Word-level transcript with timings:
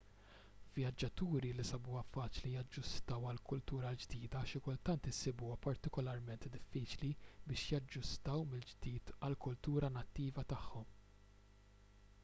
vjaġġaturi 0.75 1.49
li 1.57 1.65
sabuha 1.69 1.99
faċli 2.15 2.53
jaġġustaw 2.53 3.27
għall-kultura 3.31 3.91
l-ġdida 3.97 4.41
xi 4.53 4.61
kultant 4.69 5.11
isibuha 5.13 5.59
partikularment 5.67 6.49
diffiċli 6.57 7.11
biex 7.51 7.67
jaġġustaw 7.75 8.49
mill-ġdid 8.55 9.15
għall-kultura 9.19 9.93
nattiva 10.01 10.49
tagħhom 10.57 10.91